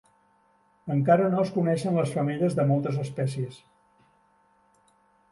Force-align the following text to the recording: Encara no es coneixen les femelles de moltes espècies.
Encara 0.93 1.25
no 1.33 1.41
es 1.41 1.51
coneixen 1.57 1.99
les 1.99 2.13
femelles 2.15 2.55
de 2.59 2.65
moltes 2.71 2.97
espècies. 3.03 3.61